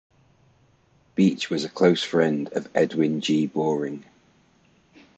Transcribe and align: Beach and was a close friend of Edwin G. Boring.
Beach 1.13 1.43
and 1.51 1.51
was 1.51 1.63
a 1.63 1.69
close 1.69 2.01
friend 2.01 2.51
of 2.53 2.67
Edwin 2.73 3.21
G. 3.21 3.45
Boring. 3.45 4.03